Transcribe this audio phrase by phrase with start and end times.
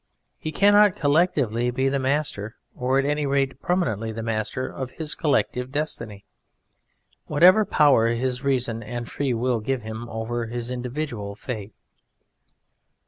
[0.39, 5.13] He cannot collectively be the master, or at any rate permanently the master of his
[5.13, 6.25] collective destiny,
[7.27, 11.75] whatever power his reason and free will give him over his individual fate.